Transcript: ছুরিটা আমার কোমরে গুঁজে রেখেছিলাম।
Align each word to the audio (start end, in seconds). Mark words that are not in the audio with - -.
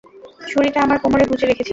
ছুরিটা 0.47 0.79
আমার 0.81 0.97
কোমরে 1.03 1.25
গুঁজে 1.25 1.45
রেখেছিলাম। 1.45 1.69